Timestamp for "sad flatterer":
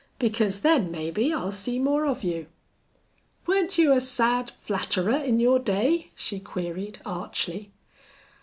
4.01-5.15